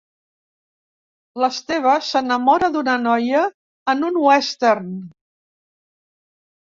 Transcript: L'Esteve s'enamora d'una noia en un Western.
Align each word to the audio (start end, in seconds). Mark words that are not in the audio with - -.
L'Esteve 1.43 1.91
s'enamora 2.07 2.71
d'una 2.77 2.97
noia 3.03 3.45
en 3.95 4.03
un 4.09 4.21
Western. 4.25 4.89